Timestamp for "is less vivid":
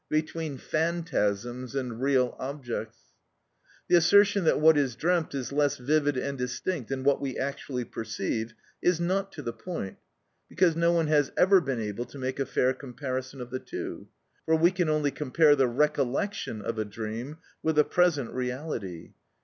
5.35-6.17